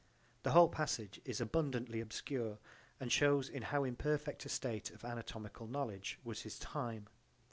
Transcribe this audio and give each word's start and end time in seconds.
The 0.41 0.49
whole 0.53 0.67
passage 0.67 1.21
is 1.25 1.39
abundantly 1.39 2.01
obscure 2.01 2.57
and 2.99 3.11
shows 3.11 3.47
in 3.47 3.61
how 3.61 3.83
imperfect 3.83 4.43
a 4.47 4.49
state 4.49 4.89
of 4.89 5.05
anatomical 5.05 5.67
knowledge 5.67 6.17
was 6.23 6.41
his 6.41 6.57
time. 6.57 7.05